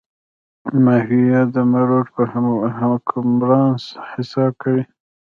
ماهویه 0.83 1.41
د 1.53 1.55
مرو 1.71 1.99
پر 2.13 2.27
حکمران 2.79 3.71
حساب 4.11 4.51
کوي. 4.61 4.83